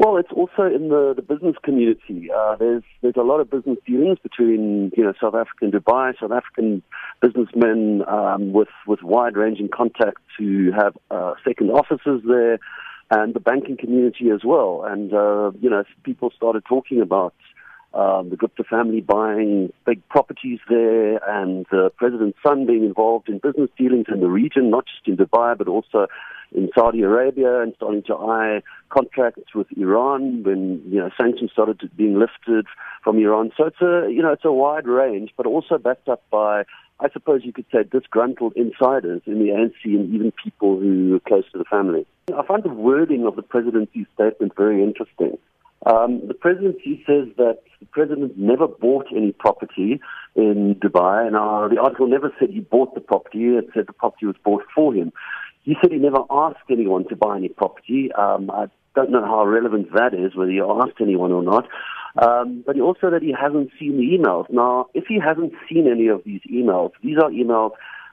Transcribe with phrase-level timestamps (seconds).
[0.00, 2.30] Well, it's also in the, the business community.
[2.30, 6.12] Uh, there's there's a lot of business dealings between you know South Africa and Dubai.
[6.20, 6.84] South African
[7.20, 12.60] businessmen um, with with wide ranging contacts who have uh, second offices there,
[13.10, 14.84] and the banking community as well.
[14.86, 17.34] And uh, you know people started talking about
[17.92, 23.38] um, the Gupta family buying big properties there, and the president's son being involved in
[23.38, 26.06] business dealings in the region, not just in Dubai, but also
[26.52, 31.90] in Saudi Arabia, and starting to eye contracts with Iran when you know sanctions started
[31.96, 32.66] being lifted
[33.04, 33.52] from Iran.
[33.56, 36.64] So it's a you know it's a wide range, but also backed up by.
[37.00, 41.20] I suppose you could say disgruntled insiders in the ANC and even people who are
[41.20, 42.04] close to the family.
[42.36, 45.38] I find the wording of the presidency's statement very interesting.
[45.86, 50.00] Um, the presidency says that the president never bought any property
[50.34, 51.30] in Dubai.
[51.30, 53.44] Now, the article never said he bought the property.
[53.44, 55.12] It said the property was bought for him.
[55.62, 58.10] He said he never asked anyone to buy any property.
[58.12, 61.68] Um, I don't know how relevant that is, whether he asked anyone or not.
[62.16, 64.46] Um, but also that he hasn't seen the emails.
[64.50, 67.72] Now, if he hasn't seen any of these emails, these are emails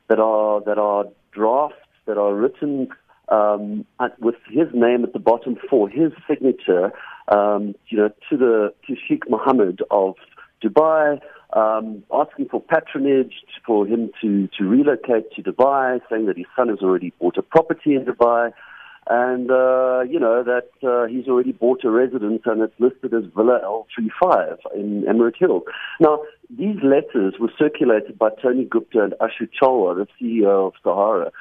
[0.09, 2.89] that are that are drafts that are written
[3.29, 3.85] um,
[4.19, 6.91] with his name at the bottom for his signature,
[7.30, 10.15] um, you know, to the to Sheikh Mohammed of
[10.63, 11.19] Dubai,
[11.56, 13.34] um, asking for patronage
[13.66, 17.42] for him to to relocate to Dubai, saying that his son has already bought a
[17.42, 18.52] property in Dubai.
[19.08, 23.23] And, uh, you know, that uh, he's already bought a residence and it's listed as
[23.36, 25.61] Villa L35 in Emirate Hill.
[26.00, 31.31] Now, these letters were circulated by Tony Gupta and Ashu Chawla, the CEO of Sahara.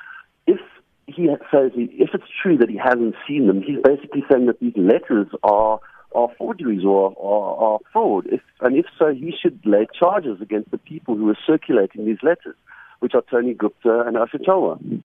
[0.46, 0.60] If
[1.06, 4.60] he says he, if it's true that he hasn't seen them, he's basically saying that
[4.60, 5.80] these letters are
[6.14, 8.26] are forgeries or are, are fraud.
[8.26, 12.22] If, and if so, he should lay charges against the people who are circulating these
[12.22, 12.56] letters,
[13.00, 15.02] which are Tony Gupta and Ashu Chawla.